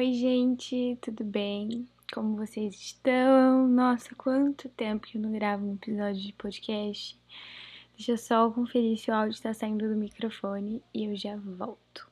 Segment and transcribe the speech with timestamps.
[0.00, 1.86] Oi, gente, tudo bem?
[2.10, 3.68] Como vocês estão?
[3.68, 7.18] Nossa, quanto tempo que eu não gravo um episódio de podcast.
[7.94, 12.08] Deixa eu só conferir se o áudio está saindo do microfone e eu já volto.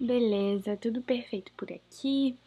[0.00, 2.38] Beleza, tudo perfeito por aqui.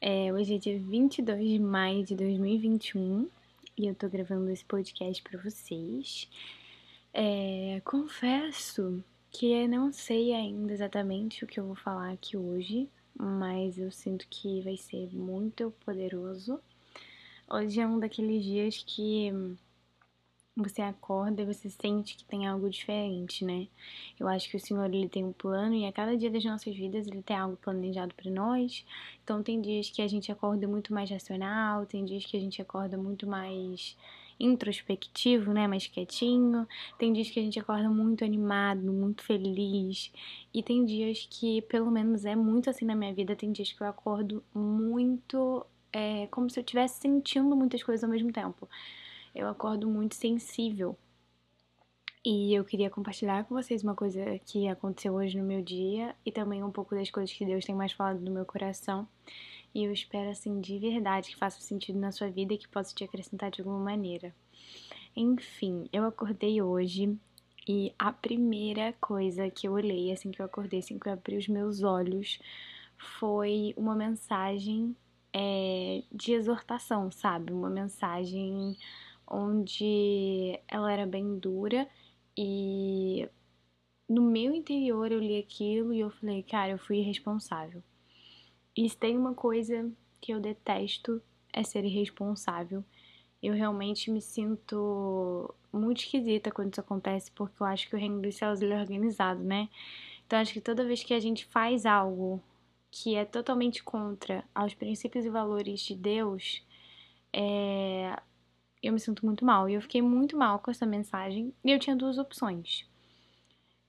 [0.00, 3.28] É, hoje é dia 22 de maio de 2021
[3.76, 6.28] e eu tô gravando esse podcast para vocês.
[7.12, 9.02] É, confesso
[9.32, 12.88] que eu não sei ainda exatamente o que eu vou falar aqui hoje,
[13.20, 16.58] mas eu sinto que vai ser muito poderoso.
[17.48, 19.30] Hoje é um daqueles dias que
[20.56, 23.68] você acorda e você sente que tem algo diferente, né?
[24.18, 26.74] Eu acho que o Senhor ele tem um plano e a cada dia das nossas
[26.74, 28.84] vidas ele tem algo planejado para nós.
[29.22, 32.62] Então tem dias que a gente acorda muito mais racional, tem dias que a gente
[32.62, 33.96] acorda muito mais
[34.40, 36.66] introspectivo, né, mais quietinho.
[36.98, 40.10] Tem dias que a gente acorda muito animado, muito feliz.
[40.52, 43.82] E tem dias que, pelo menos é muito assim na minha vida, tem dias que
[43.82, 48.68] eu acordo muito é, como se eu estivesse sentindo muitas coisas ao mesmo tempo.
[49.34, 50.96] Eu acordo muito sensível.
[52.24, 56.30] E eu queria compartilhar com vocês uma coisa que aconteceu hoje no meu dia e
[56.30, 59.08] também um pouco das coisas que Deus tem mais falado no meu coração.
[59.74, 62.94] E eu espero, assim, de verdade que faça sentido na sua vida e que possa
[62.94, 64.34] te acrescentar de alguma maneira.
[65.16, 67.16] Enfim, eu acordei hoje
[67.68, 71.36] e a primeira coisa que eu olhei, assim que eu acordei, assim que eu abri
[71.36, 72.38] os meus olhos,
[72.96, 74.96] foi uma mensagem
[75.32, 77.52] é, de exortação, sabe?
[77.52, 78.76] Uma mensagem
[79.26, 81.88] onde ela era bem dura
[82.36, 83.28] e
[84.08, 87.82] no meu interior eu li aquilo e eu falei, cara, eu fui irresponsável.
[88.76, 89.90] E se tem uma coisa
[90.20, 92.84] que eu detesto é ser irresponsável.
[93.42, 98.20] Eu realmente me sinto muito esquisita quando isso acontece, porque eu acho que o reino
[98.20, 99.68] dos céus é organizado, né?
[100.26, 102.42] Então acho que toda vez que a gente faz algo
[102.90, 106.64] que é totalmente contra aos princípios e valores de Deus,
[107.32, 108.14] é...
[108.82, 109.68] eu me sinto muito mal.
[109.68, 111.54] E eu fiquei muito mal com essa mensagem.
[111.64, 112.86] E eu tinha duas opções.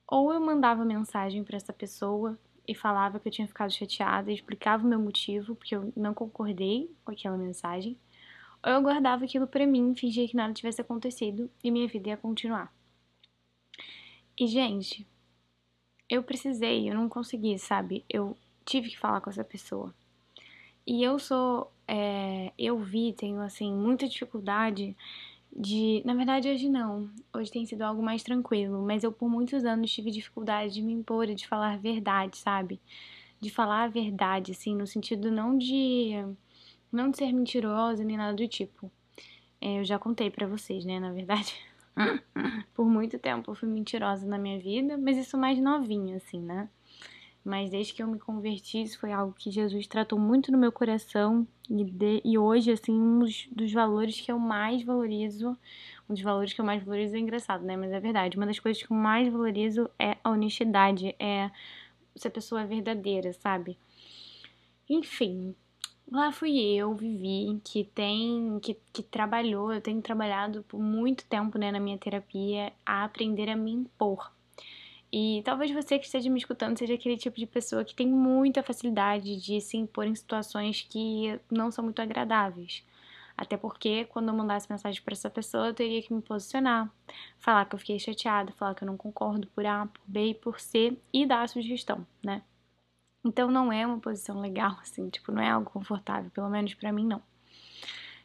[0.07, 4.35] Ou eu mandava mensagem para essa pessoa e falava que eu tinha ficado chateada e
[4.35, 7.97] explicava o meu motivo, porque eu não concordei com aquela mensagem,
[8.63, 12.17] ou eu guardava aquilo para mim, fingia que nada tivesse acontecido e minha vida ia
[12.17, 12.73] continuar.
[14.37, 15.05] E, gente,
[16.09, 18.05] eu precisei, eu não consegui, sabe?
[18.09, 19.93] Eu tive que falar com essa pessoa.
[20.85, 24.95] E eu sou, é, eu vi, tenho assim, muita dificuldade
[25.55, 26.01] de.
[26.05, 27.09] Na verdade, hoje não.
[27.33, 28.81] Hoje tem sido algo mais tranquilo.
[28.85, 32.79] Mas eu, por muitos anos, tive dificuldade de me impor e de falar verdade, sabe?
[33.39, 36.13] De falar a verdade, assim, no sentido não de.
[36.91, 38.91] Não de ser mentirosa nem nada do tipo.
[39.61, 40.99] É, eu já contei para vocês, né?
[40.99, 41.55] Na verdade.
[42.73, 46.69] por muito tempo eu fui mentirosa na minha vida, mas isso mais novinha, assim, né?
[47.43, 50.71] Mas desde que eu me converti, isso foi algo que Jesus tratou muito no meu
[50.71, 55.57] coração e, de, e hoje, assim, um dos, dos, valores que eu mais valorizo,
[56.07, 57.75] um dos valores que eu mais valorizo é engraçado, né?
[57.75, 61.49] Mas é verdade, uma das coisas que eu mais valorizo é a honestidade, é
[62.15, 63.77] se a pessoa é verdadeira, sabe?
[64.87, 65.55] Enfim,
[66.11, 71.57] lá fui eu, Vivi, que tem, que, que trabalhou, eu tenho trabalhado por muito tempo,
[71.57, 74.31] né, na minha terapia, a aprender a me impor,
[75.11, 78.63] e talvez você que esteja me escutando seja aquele tipo de pessoa que tem muita
[78.63, 82.83] facilidade de se impor em situações que não são muito agradáveis.
[83.35, 86.89] Até porque, quando eu mandasse mensagem para essa pessoa, eu teria que me posicionar,
[87.39, 90.33] falar que eu fiquei chateada, falar que eu não concordo por A, por B e
[90.35, 92.43] por C e dar a sugestão, né?
[93.25, 96.91] Então não é uma posição legal, assim, tipo, não é algo confortável, pelo menos para
[96.91, 97.21] mim não.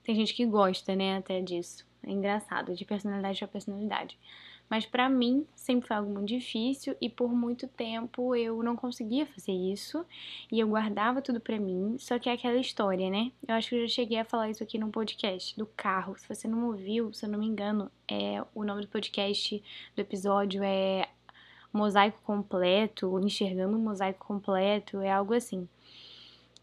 [0.05, 1.85] Tem gente que gosta, né, até disso.
[2.03, 4.19] É engraçado, de personalidade para personalidade.
[4.69, 9.25] Mas para mim sempre foi algo muito difícil e por muito tempo eu não conseguia
[9.27, 10.04] fazer isso
[10.50, 11.97] e eu guardava tudo para mim.
[11.99, 13.31] Só que é aquela história, né?
[13.47, 16.16] Eu acho que eu já cheguei a falar isso aqui num podcast do carro.
[16.19, 19.62] Se você não ouviu, se eu não me engano, é o nome do podcast
[19.94, 21.09] do episódio é
[21.72, 25.69] Mosaico Completo, Enxergando o Mosaico Completo, é algo assim.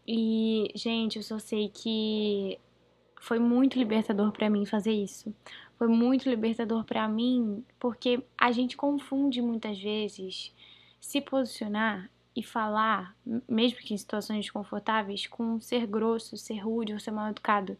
[0.06, 2.58] E, gente, eu só sei que
[3.18, 5.34] foi muito libertador para mim fazer isso
[5.78, 10.54] foi muito libertador para mim, porque a gente confunde muitas vezes
[11.00, 13.16] se posicionar e falar,
[13.48, 17.76] mesmo que em situações desconfortáveis, com ser grosso, ser rude ou ser mal educado.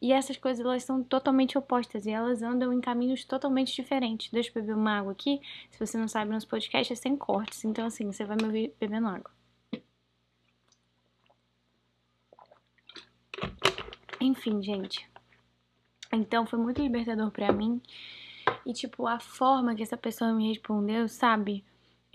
[0.00, 4.30] E essas coisas elas são totalmente opostas e elas andam em caminhos totalmente diferentes.
[4.30, 5.40] Deixa eu beber uma água aqui.
[5.70, 8.74] Se você não sabe, nosso podcast é sem cortes, então assim, você vai me ouvir
[8.78, 9.30] bebendo água.
[14.20, 15.08] Enfim, gente.
[16.12, 17.80] Então foi muito libertador para mim.
[18.64, 21.64] E tipo, a forma que essa pessoa me respondeu, sabe?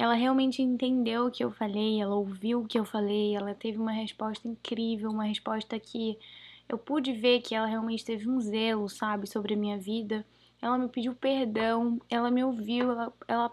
[0.01, 3.77] ela realmente entendeu o que eu falei, ela ouviu o que eu falei, ela teve
[3.77, 6.17] uma resposta incrível, uma resposta que
[6.67, 10.25] eu pude ver que ela realmente teve um zelo, sabe, sobre a minha vida.
[10.59, 13.51] Ela me pediu perdão, ela me ouviu, ela, ela,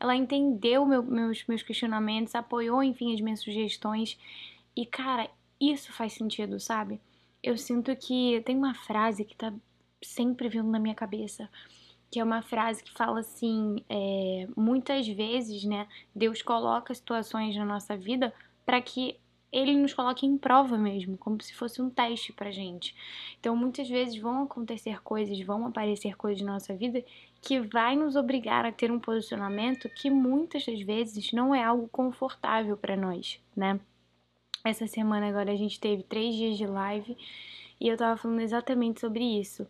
[0.00, 4.18] ela entendeu meu, meus, meus questionamentos, apoiou, enfim, as minhas sugestões.
[4.74, 5.30] E, cara,
[5.60, 7.00] isso faz sentido, sabe?
[7.46, 9.54] Eu sinto que tem uma frase que tá
[10.02, 11.48] sempre vindo na minha cabeça,
[12.10, 17.64] que é uma frase que fala assim: é, muitas vezes, né, Deus coloca situações na
[17.64, 18.34] nossa vida
[18.64, 19.20] para que
[19.52, 22.96] ele nos coloque em prova mesmo, como se fosse um teste pra gente.
[23.38, 27.04] Então, muitas vezes vão acontecer coisas, vão aparecer coisas na nossa vida
[27.40, 31.88] que vai nos obrigar a ter um posicionamento que muitas das vezes não é algo
[31.92, 33.78] confortável para nós, né?
[34.66, 37.16] Essa semana agora a gente teve três dias de live
[37.80, 39.64] e eu tava falando exatamente sobre isso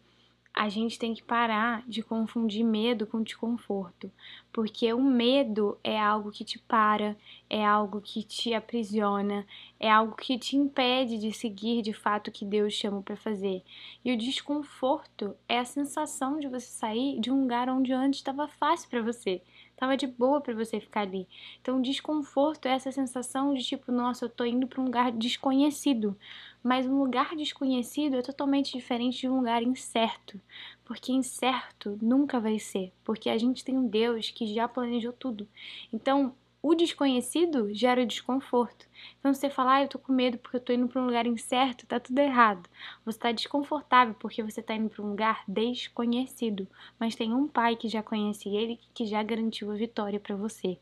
[0.57, 4.11] a gente tem que parar de confundir medo com desconforto,
[4.51, 7.15] porque o medo é algo que te para,
[7.49, 9.47] é algo que te aprisiona,
[9.79, 13.63] é algo que te impede de seguir de fato o que Deus chama para fazer.
[14.03, 18.49] E o desconforto é a sensação de você sair de um lugar onde antes estava
[18.49, 19.43] fácil para você,
[19.77, 21.29] estava de boa para você ficar ali.
[21.61, 26.17] Então, desconforto é essa sensação de tipo, nossa, eu tô indo para um lugar desconhecido.
[26.63, 30.41] Mas um lugar desconhecido é totalmente diferente de um lugar incerto,
[30.85, 35.47] porque incerto nunca vai ser, porque a gente tem um Deus que já planejou tudo.
[35.93, 36.35] Então,
[36.69, 38.89] o desconhecido gera desconforto.
[39.21, 41.25] Então, você falar, ah, eu tô com medo porque eu tô indo para um lugar
[41.25, 42.69] incerto, tá tudo errado.
[43.05, 46.67] Você tá desconfortável porque você tá indo para um lugar desconhecido,
[46.99, 50.77] mas tem um pai que já conhece ele que já garantiu a vitória para você.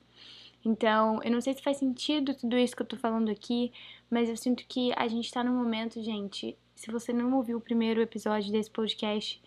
[0.65, 3.71] Então, eu não sei se faz sentido tudo isso que eu tô falando aqui,
[4.09, 6.57] mas eu sinto que a gente tá num momento, gente.
[6.75, 9.43] Se você não ouviu o primeiro episódio desse podcast,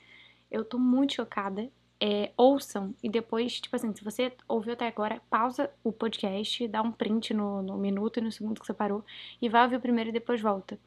[0.51, 1.67] eu tô muito chocada.
[1.99, 6.81] É, ouçam e depois, tipo assim, se você ouviu até agora, pausa o podcast, dá
[6.81, 9.03] um print no, no minuto e no segundo que você parou
[9.41, 10.79] e vai ouvir o primeiro e depois volta.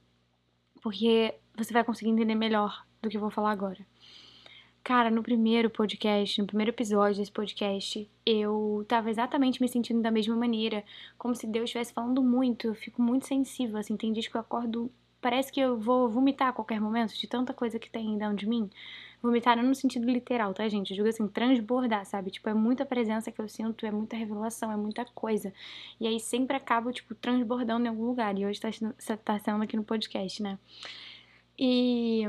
[0.81, 3.85] Porque você vai conseguir entender melhor do que eu vou falar agora.
[4.83, 10.11] Cara, no primeiro podcast, no primeiro episódio desse podcast, eu tava exatamente me sentindo da
[10.11, 10.83] mesma maneira,
[11.19, 12.69] como se Deus estivesse falando muito.
[12.69, 14.91] Eu fico muito sensível, assim, tem dias que eu acordo,
[15.21, 18.49] parece que eu vou vomitar a qualquer momento, de tanta coisa que tem dentro de
[18.49, 18.71] mim.
[19.23, 20.91] Vomitar não no sentido literal, tá, gente?
[20.91, 22.31] Eu digo assim, transbordar, sabe?
[22.31, 25.53] Tipo, é muita presença que eu sinto, é muita revelação, é muita coisa.
[26.01, 28.39] E aí sempre acabo, tipo, transbordando em algum lugar.
[28.39, 28.71] E hoje tá,
[29.25, 30.59] tá sendo aqui no podcast, né?
[31.59, 32.25] E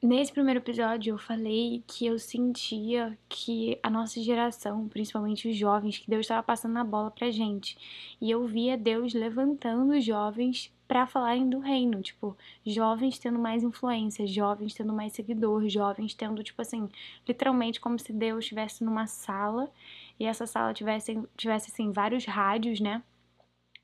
[0.00, 5.98] Nesse primeiro episódio eu falei que eu sentia que a nossa geração, principalmente os jovens,
[5.98, 7.76] que Deus estava passando a bola pra gente.
[8.20, 12.34] E eu via Deus levantando os jovens para falarem do reino, tipo,
[12.66, 16.88] jovens tendo mais influência, jovens tendo mais seguidor, jovens tendo, tipo assim,
[17.28, 19.70] literalmente como se Deus estivesse numa sala
[20.18, 23.02] e essa sala tivesse, tivesse assim, vários rádios, né?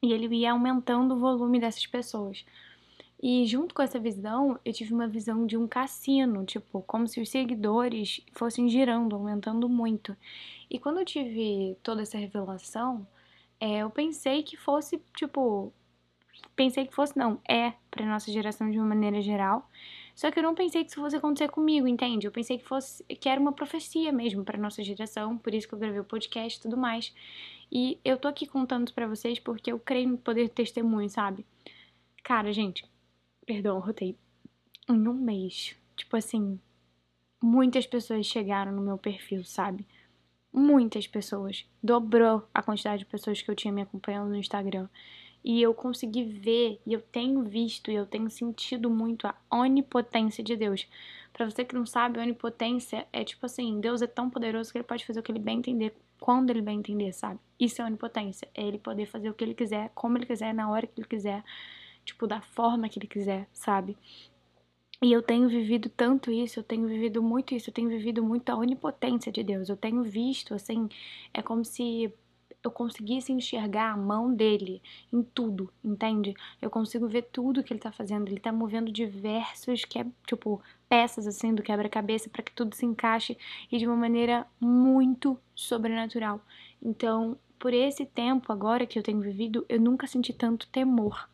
[0.02, 2.44] E ele ia aumentando o volume dessas pessoas.
[3.22, 7.20] E junto com essa visão, eu tive uma visão de um cassino, tipo, como se
[7.20, 10.16] os seguidores fossem girando, aumentando muito.
[10.70, 13.06] E quando eu tive toda essa revelação,
[13.60, 15.72] é, eu pensei que fosse, tipo,
[16.54, 19.68] pensei que fosse, não, é para nossa geração de uma maneira geral.
[20.14, 22.26] Só que eu não pensei que isso fosse acontecer comigo, entende?
[22.26, 25.74] Eu pensei que fosse que era uma profecia mesmo para nossa geração, por isso que
[25.74, 27.12] eu gravei o podcast e tudo mais.
[27.72, 31.44] E eu tô aqui contando para vocês porque eu creio no poder de testemunho, sabe?
[32.22, 32.84] Cara, gente,
[33.46, 34.16] Perdão, rotei.
[34.88, 35.76] Em um mês.
[35.96, 36.58] Tipo assim,
[37.42, 39.86] muitas pessoas chegaram no meu perfil, sabe?
[40.52, 41.66] Muitas pessoas.
[41.82, 44.88] Dobrou a quantidade de pessoas que eu tinha me acompanhando no Instagram.
[45.44, 50.42] E eu consegui ver, e eu tenho visto, e eu tenho sentido muito a onipotência
[50.42, 50.86] de Deus.
[51.32, 54.84] Para você que não sabe, onipotência é tipo assim: Deus é tão poderoso que ele
[54.84, 57.38] pode fazer o que ele bem entender, quando ele bem entender, sabe?
[57.60, 58.48] Isso é onipotência.
[58.54, 61.08] É ele poder fazer o que ele quiser, como ele quiser, na hora que ele
[61.08, 61.44] quiser
[62.04, 63.96] tipo, da forma que ele quiser, sabe?
[65.02, 68.48] E eu tenho vivido tanto isso, eu tenho vivido muito isso, eu tenho vivido muito
[68.50, 69.68] a onipotência de Deus.
[69.68, 70.88] Eu tenho visto, assim,
[71.32, 72.12] é como se
[72.64, 76.34] eu conseguisse enxergar a mão dele em tudo, entende?
[76.60, 78.28] Eu consigo ver tudo que ele tá fazendo.
[78.28, 82.86] Ele tá movendo diversos, que é, tipo, peças assim do quebra-cabeça para que tudo se
[82.86, 83.36] encaixe
[83.70, 86.40] e de uma maneira muito sobrenatural.
[86.82, 91.28] Então, por esse tempo agora que eu tenho vivido, eu nunca senti tanto temor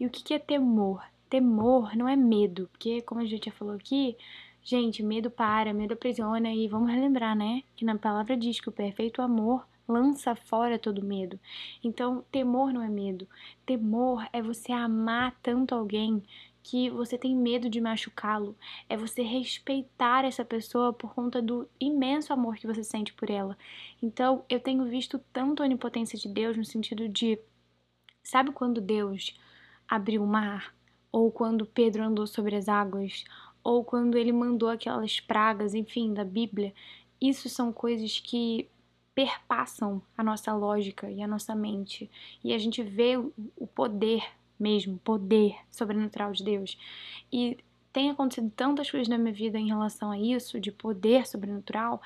[0.00, 1.02] e o que é temor?
[1.28, 4.16] Temor não é medo, porque, como a gente já falou aqui,
[4.62, 7.62] gente, medo para, medo aprisiona, e vamos relembrar, né?
[7.74, 11.40] Que na palavra diz que o perfeito amor lança fora todo medo.
[11.82, 13.26] Então, temor não é medo.
[13.64, 16.22] Temor é você amar tanto alguém
[16.62, 18.54] que você tem medo de machucá-lo,
[18.90, 23.56] é você respeitar essa pessoa por conta do imenso amor que você sente por ela.
[24.02, 27.38] Então, eu tenho visto tanto a onipotência de Deus no sentido de
[28.22, 29.34] sabe quando Deus
[29.88, 30.74] abriu o mar
[31.10, 33.24] ou quando Pedro andou sobre as águas,
[33.62, 36.72] ou quando ele mandou aquelas pragas, enfim, da Bíblia.
[37.20, 38.68] Isso são coisas que
[39.18, 42.08] perpassam a nossa lógica e a nossa mente.
[42.44, 44.22] E a gente vê o poder
[44.56, 46.78] mesmo, poder sobrenatural de Deus.
[47.32, 47.58] E
[47.92, 52.00] tem acontecido tantas coisas na minha vida em relação a isso, de poder sobrenatural,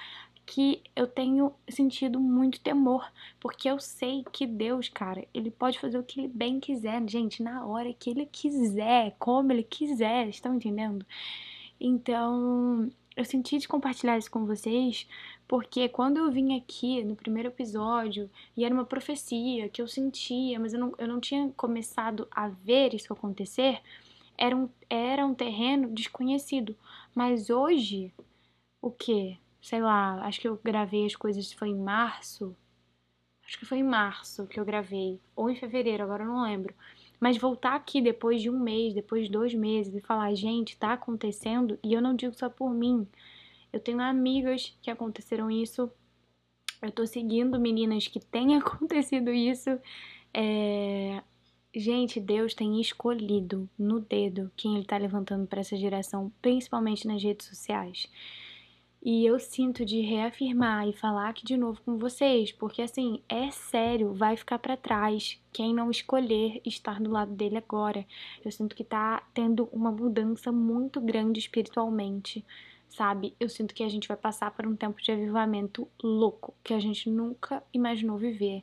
[0.46, 3.06] que eu tenho sentido muito temor,
[3.38, 7.42] porque eu sei que Deus, cara, ele pode fazer o que ele bem quiser, gente,
[7.42, 11.04] na hora que ele quiser, como ele quiser, estão entendendo?
[11.78, 15.06] Então, eu senti de compartilhar isso com vocês,
[15.46, 20.58] porque quando eu vim aqui no primeiro episódio, e era uma profecia que eu sentia,
[20.58, 23.80] mas eu não, eu não tinha começado a ver isso acontecer,
[24.36, 26.76] era um, era um terreno desconhecido.
[27.14, 28.12] Mas hoje,
[28.80, 29.38] o que?
[29.60, 32.56] Sei lá, acho que eu gravei as coisas, foi em março.
[33.46, 36.74] Acho que foi em março que eu gravei, ou em fevereiro, agora eu não lembro.
[37.20, 40.94] Mas voltar aqui depois de um mês, depois de dois meses e falar, gente, tá
[40.94, 43.06] acontecendo, e eu não digo só por mim.
[43.72, 45.90] Eu tenho amigas que aconteceram isso.
[46.80, 49.70] Eu tô seguindo meninas que têm acontecido isso.
[50.34, 51.22] É...
[51.74, 57.22] Gente, Deus tem escolhido no dedo quem Ele tá levantando para essa geração, principalmente nas
[57.22, 58.06] redes sociais.
[59.04, 63.50] E eu sinto de reafirmar e falar aqui de novo com vocês, porque assim, é
[63.50, 68.06] sério, vai ficar para trás quem não escolher estar do lado dele agora.
[68.44, 72.44] Eu sinto que tá tendo uma mudança muito grande espiritualmente,
[72.94, 73.34] sabe?
[73.40, 76.80] Eu sinto que a gente vai passar por um tempo de avivamento louco, que a
[76.80, 78.62] gente nunca imaginou viver.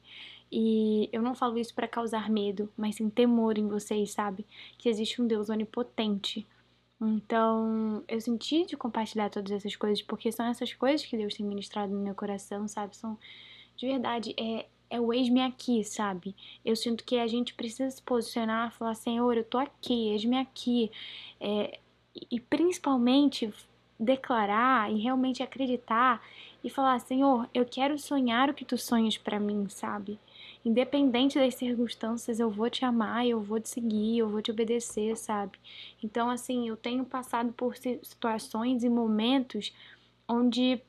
[0.52, 4.46] E eu não falo isso para causar medo, mas sim temor em vocês, sabe?
[4.78, 6.46] Que existe um Deus onipotente,
[7.02, 11.46] então, eu senti de compartilhar todas essas coisas, porque são essas coisas que Deus tem
[11.46, 12.96] ministrado no meu coração, sabe?
[12.98, 13.18] São,
[13.78, 16.36] de verdade, é, é o eis-me aqui, sabe?
[16.66, 20.92] Eu sinto que a gente precisa se posicionar, falar, Senhor, eu tô aqui, eis-me aqui.
[21.40, 21.80] É,
[22.30, 23.54] e principalmente
[24.00, 26.22] declarar e realmente acreditar
[26.64, 30.20] e falar, Senhor, eu quero sonhar o que tu sonhas para mim, sabe?
[30.64, 35.16] independente das circunstâncias, eu vou te amar, eu vou te seguir, eu vou te obedecer,
[35.16, 35.58] sabe?
[36.04, 39.74] Então, assim, eu tenho passado por situações e momentos
[40.28, 40.82] onde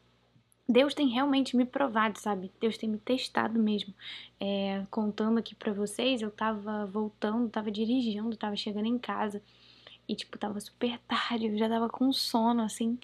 [0.68, 2.50] Deus tem realmente me provado, sabe?
[2.60, 3.94] Deus tem me testado mesmo.
[4.40, 9.42] É, contando aqui pra vocês, eu tava voltando, tava dirigindo, tava chegando em casa.
[10.10, 12.98] E, tipo, tava super tarde, eu já tava com sono, assim.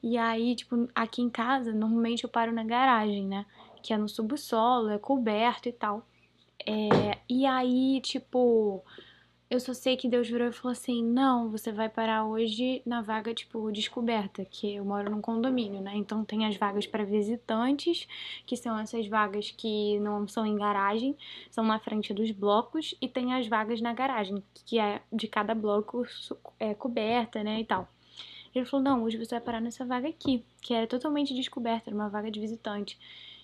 [0.00, 3.44] E aí, tipo, aqui em casa, normalmente eu paro na garagem, né?
[3.82, 6.06] Que é no subsolo, é coberto e tal.
[6.64, 8.80] É, e aí, tipo,
[9.52, 13.02] eu só sei que Deus virou e falou assim: não, você vai parar hoje na
[13.02, 15.92] vaga, tipo, descoberta, que eu moro num condomínio, né?
[15.94, 18.08] Então tem as vagas para visitantes,
[18.46, 21.14] que são essas vagas que não são em garagem,
[21.50, 25.54] são na frente dos blocos, e tem as vagas na garagem, que é de cada
[25.54, 26.02] bloco
[26.58, 27.60] é, coberta, né?
[27.60, 27.86] E tal.
[28.54, 31.94] Ele falou: não, hoje você vai parar nessa vaga aqui, que era totalmente descoberta, era
[31.94, 32.98] uma vaga de visitante.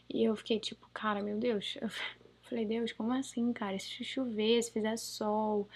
[0.09, 1.77] E eu fiquei tipo, cara, meu Deus.
[2.49, 3.79] Falei, Deus, como assim, cara?
[3.79, 5.69] Se chover, se fizer sol,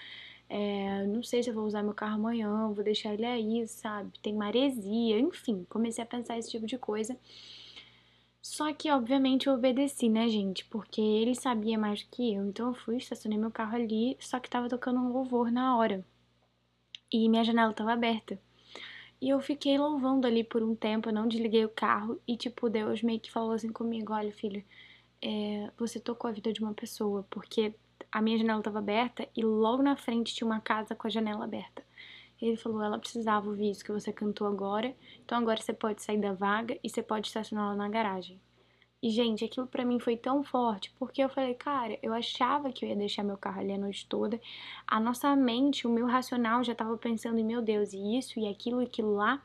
[0.49, 4.11] é, não sei se eu vou usar meu carro amanhã, vou deixar ele aí, sabe?
[4.23, 7.19] Tem maresia, enfim, comecei a pensar esse tipo de coisa.
[8.43, 10.64] Só que, obviamente, eu obedeci, né, gente?
[10.67, 12.47] Porque ele sabia mais que eu.
[12.47, 16.05] Então eu fui, estacionei meu carro ali, só que tava tocando um louvor na hora.
[17.12, 18.38] E minha janela tava aberta.
[19.21, 22.21] E eu fiquei louvando ali por um tempo, eu não desliguei o carro.
[22.26, 24.64] E, tipo, Deus meio que falou assim comigo: olha, filho
[25.23, 27.73] é, você tocou a vida de uma pessoa, porque
[28.11, 31.45] a minha janela estava aberta e logo na frente tinha uma casa com a janela
[31.45, 31.85] aberta.
[32.41, 34.93] Ele falou, ela precisava ouvir isso que você cantou agora,
[35.25, 38.41] então agora você pode sair da vaga e você pode estacionar lá na garagem.
[39.00, 42.85] E, gente, aquilo para mim foi tão forte, porque eu falei, cara, eu achava que
[42.85, 44.41] eu ia deixar meu carro ali a noite toda.
[44.87, 48.47] A nossa mente, o meu racional já tava pensando em, meu Deus, e isso, e
[48.47, 49.43] aquilo, e aquilo lá.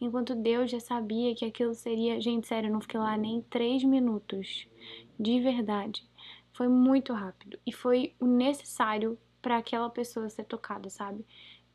[0.00, 2.20] Enquanto Deus já sabia que aquilo seria.
[2.20, 4.69] Gente, sério, eu não fiquei lá nem três minutos
[5.18, 6.04] de verdade.
[6.52, 11.24] Foi muito rápido e foi o necessário para aquela pessoa ser tocada, sabe?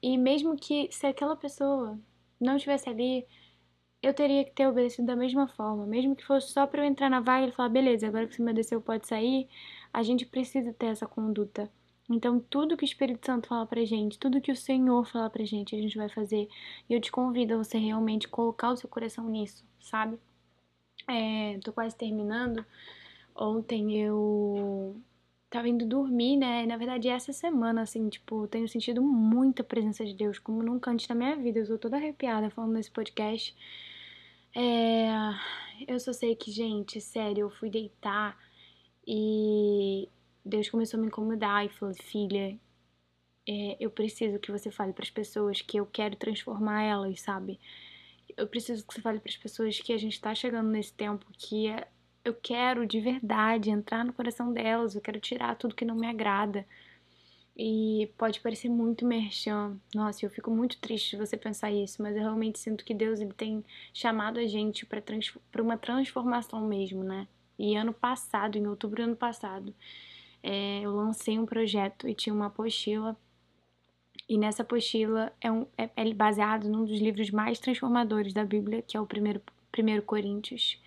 [0.01, 1.99] E mesmo que se aquela pessoa
[2.39, 3.25] não estivesse ali,
[4.01, 7.09] eu teria que ter obedecido da mesma forma, mesmo que fosse só para eu entrar
[7.09, 9.47] na vaga e falar, beleza, agora que você me obedeceu pode sair,
[9.91, 11.71] a gente precisa ter essa conduta.
[12.09, 15.43] Então, tudo que o Espírito Santo fala pra gente, tudo que o Senhor fala pra
[15.43, 16.47] gente, a gente vai fazer.
[16.87, 20.19] E eu te convido a você realmente colocar o seu coração nisso, sabe?
[21.07, 22.63] É, tô quase terminando.
[23.35, 25.01] Ontem eu
[25.49, 26.65] tava indo dormir, né?
[26.65, 31.07] Na verdade, essa semana, assim, tipo, tenho sentido muita presença de Deus, como nunca antes
[31.07, 31.59] na minha vida.
[31.59, 33.55] Eu tô toda arrepiada falando nesse podcast.
[34.55, 35.07] É...
[35.87, 38.37] Eu só sei que, gente, sério, eu fui deitar
[39.07, 40.09] e
[40.43, 42.57] Deus começou a me incomodar e falou: Filha,
[43.47, 47.59] é, eu preciso que você fale para as pessoas que eu quero transformar elas, sabe?
[48.37, 51.25] Eu preciso que você fale para as pessoas que a gente tá chegando nesse tempo
[51.33, 51.87] que é
[52.25, 56.07] eu quero de verdade entrar no coração delas, eu quero tirar tudo que não me
[56.07, 56.65] agrada.
[57.57, 59.77] E pode parecer muito merchan.
[59.93, 63.21] Nossa, eu fico muito triste de você pensar isso, mas eu realmente sinto que Deus
[63.21, 63.63] ele tem
[63.93, 67.27] chamado a gente para uma transformação mesmo, né?
[67.57, 69.73] E ano passado, em outubro do ano passado,
[70.43, 73.15] é, eu lancei um projeto e tinha uma apostila.
[74.27, 78.81] E nessa apostila é, um, é, é baseado num dos livros mais transformadores da Bíblia,
[78.81, 79.41] que é o primeiro,
[79.71, 80.77] primeiro Coríntios.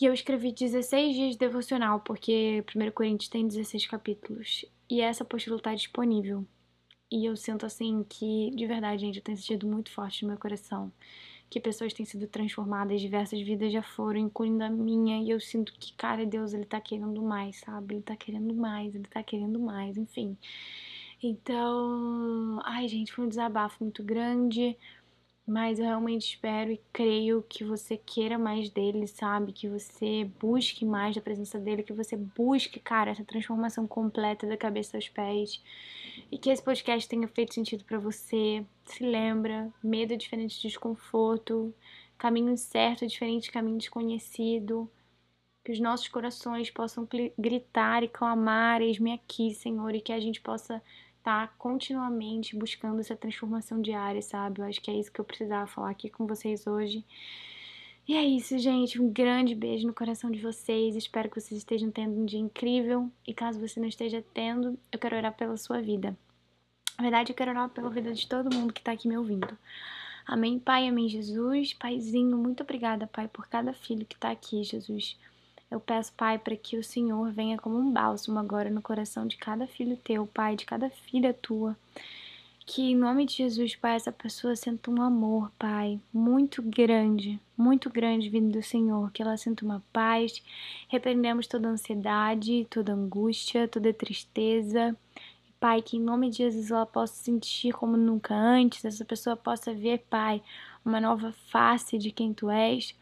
[0.00, 4.64] E eu escrevi 16 dias de devocional, porque 1 Coríntios tem 16 capítulos.
[4.90, 6.44] E essa apostila está disponível.
[7.10, 10.38] E eu sinto assim que, de verdade, gente, eu tenho sentido muito forte no meu
[10.38, 10.92] coração.
[11.48, 15.22] Que pessoas têm sido transformadas, diversas vidas já foram, incluindo a minha.
[15.22, 17.94] E eu sinto que, cara, Deus, ele tá querendo mais, sabe?
[17.94, 20.36] Ele tá querendo mais, ele tá querendo mais, enfim.
[21.22, 24.76] Então, ai, gente, foi um desabafo muito grande.
[25.46, 29.52] Mas eu realmente espero e creio que você queira mais dele, sabe?
[29.52, 34.56] Que você busque mais da presença dele, que você busque, cara, essa transformação completa da
[34.56, 35.62] cabeça aos pés.
[36.32, 38.64] E que esse podcast tenha feito sentido para você.
[38.86, 41.74] Se lembra, medo é diferente de desconforto,
[42.16, 44.90] caminho certo é diferente de caminho desconhecido.
[45.62, 47.06] Que os nossos corações possam
[47.38, 50.82] gritar e clamar, eis-me aqui, Senhor, e que a gente possa
[51.24, 54.60] tá continuamente buscando essa transformação diária, sabe?
[54.60, 57.02] Eu acho que é isso que eu precisava falar aqui com vocês hoje.
[58.06, 59.00] E é isso, gente.
[59.00, 60.94] Um grande beijo no coração de vocês.
[60.94, 63.10] Espero que vocês estejam tendo um dia incrível.
[63.26, 66.14] E caso você não esteja tendo, eu quero orar pela sua vida.
[66.98, 69.58] Na verdade, eu quero orar pela vida de todo mundo que tá aqui me ouvindo.
[70.26, 71.72] Amém, Pai, amém, Jesus.
[71.72, 75.18] Paizinho, muito obrigada, Pai, por cada filho que tá aqui, Jesus.
[75.70, 79.36] Eu peço, Pai, para que o Senhor venha como um bálsamo agora no coração de
[79.36, 81.76] cada filho teu, Pai, de cada filha tua.
[82.66, 87.90] Que em nome de Jesus, Pai, essa pessoa sinta um amor, Pai, muito grande, muito
[87.90, 89.10] grande vindo do Senhor.
[89.12, 90.42] Que ela sinta uma paz.
[90.88, 94.96] Repreendemos toda ansiedade, toda angústia, toda tristeza.
[95.60, 99.72] Pai, que em nome de Jesus ela possa sentir como nunca antes, essa pessoa possa
[99.72, 100.42] ver, Pai,
[100.84, 102.94] uma nova face de quem tu és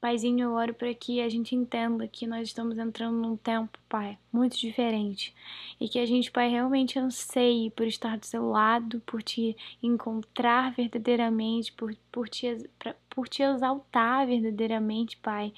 [0.00, 4.16] Paizinho, eu oro para que a gente entenda que nós estamos entrando num tempo, Pai,
[4.32, 5.34] muito diferente.
[5.80, 10.72] E que a gente, Pai, realmente anseie por estar do seu lado, por te encontrar
[10.72, 15.52] verdadeiramente, por, por, te, pra, por te exaltar verdadeiramente, Pai.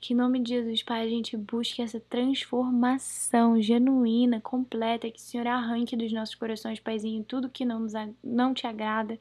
[0.00, 5.22] Que em nome de Jesus, Pai, a gente busque essa transformação genuína, completa, que o
[5.22, 7.92] Senhor arranque dos nossos corações, Paizinho, tudo que não, nos,
[8.24, 9.18] não te agrada.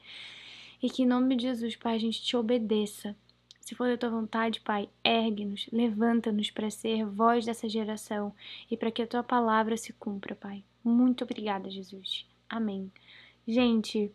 [0.81, 3.13] E que em nome de Jesus, Pai, a gente te obedeça
[3.62, 8.34] se for da tua vontade, Pai, ergue-nos, levanta-nos para ser voz dessa geração
[8.69, 10.63] e para que a tua palavra se cumpra, Pai.
[10.84, 12.26] Muito obrigada, Jesus.
[12.50, 12.91] Amém.
[13.47, 14.12] Gente,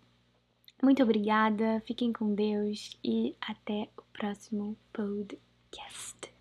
[0.82, 6.35] muito obrigada, fiquem com Deus e até o próximo podcast.